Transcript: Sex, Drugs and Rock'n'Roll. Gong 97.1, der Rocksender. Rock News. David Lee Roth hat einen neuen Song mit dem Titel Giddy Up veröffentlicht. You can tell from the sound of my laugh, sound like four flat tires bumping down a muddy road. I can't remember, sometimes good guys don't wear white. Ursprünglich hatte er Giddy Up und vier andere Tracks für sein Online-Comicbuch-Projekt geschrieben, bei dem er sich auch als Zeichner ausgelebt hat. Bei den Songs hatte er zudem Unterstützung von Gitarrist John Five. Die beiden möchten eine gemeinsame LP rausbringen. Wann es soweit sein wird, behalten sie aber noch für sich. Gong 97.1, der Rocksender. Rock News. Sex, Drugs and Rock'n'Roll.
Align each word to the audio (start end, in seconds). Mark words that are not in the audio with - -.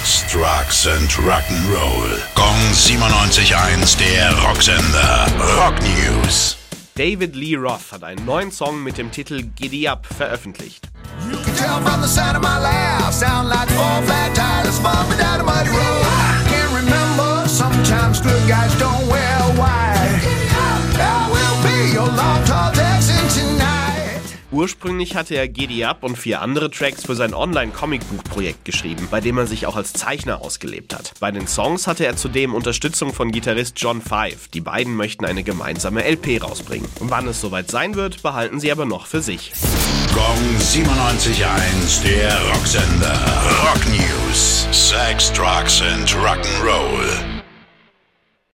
Sex, 0.00 0.32
Drugs 0.32 0.86
and 0.86 1.10
Rock'n'Roll. 1.18 2.18
Gong 2.34 2.72
97.1, 2.72 3.98
der 3.98 4.32
Rocksender. 4.42 5.26
Rock 5.56 5.74
News. 5.82 6.56
David 6.94 7.36
Lee 7.36 7.56
Roth 7.56 7.92
hat 7.92 8.04
einen 8.04 8.24
neuen 8.24 8.50
Song 8.50 8.82
mit 8.82 8.96
dem 8.96 9.10
Titel 9.10 9.42
Giddy 9.56 9.88
Up 9.88 10.06
veröffentlicht. 10.06 10.88
You 11.30 11.36
can 11.36 11.54
tell 11.54 11.80
from 11.82 12.00
the 12.00 12.08
sound 12.08 12.36
of 12.36 12.42
my 12.42 12.58
laugh, 12.60 13.12
sound 13.12 13.48
like 13.50 13.68
four 13.68 14.02
flat 14.06 14.34
tires 14.34 14.78
bumping 14.80 15.18
down 15.18 15.40
a 15.40 15.44
muddy 15.44 15.70
road. 15.70 16.04
I 16.06 16.44
can't 16.48 16.72
remember, 16.72 17.46
sometimes 17.48 18.20
good 18.20 18.48
guys 18.48 18.74
don't 18.78 19.06
wear 19.06 19.38
white. 19.58 19.89
Ursprünglich 24.52 25.14
hatte 25.14 25.36
er 25.36 25.48
Giddy 25.48 25.84
Up 25.84 26.02
und 26.02 26.16
vier 26.16 26.42
andere 26.42 26.70
Tracks 26.70 27.04
für 27.06 27.14
sein 27.14 27.34
Online-Comicbuch-Projekt 27.34 28.64
geschrieben, 28.64 29.06
bei 29.10 29.20
dem 29.20 29.38
er 29.38 29.46
sich 29.46 29.66
auch 29.66 29.76
als 29.76 29.92
Zeichner 29.92 30.40
ausgelebt 30.42 30.94
hat. 30.94 31.12
Bei 31.20 31.30
den 31.30 31.46
Songs 31.46 31.86
hatte 31.86 32.04
er 32.04 32.16
zudem 32.16 32.54
Unterstützung 32.54 33.12
von 33.12 33.30
Gitarrist 33.30 33.74
John 33.76 34.02
Five. 34.02 34.48
Die 34.48 34.60
beiden 34.60 34.96
möchten 34.96 35.24
eine 35.24 35.44
gemeinsame 35.44 36.02
LP 36.04 36.42
rausbringen. 36.42 36.88
Wann 36.98 37.28
es 37.28 37.40
soweit 37.40 37.70
sein 37.70 37.94
wird, 37.94 38.22
behalten 38.22 38.58
sie 38.58 38.72
aber 38.72 38.86
noch 38.86 39.06
für 39.06 39.22
sich. 39.22 39.52
Gong 40.12 40.56
97.1, 40.58 42.02
der 42.02 42.40
Rocksender. 42.52 43.18
Rock 43.62 43.86
News. 43.88 44.66
Sex, 44.72 45.32
Drugs 45.32 45.80
and 45.80 46.08
Rock'n'Roll. 46.16 47.29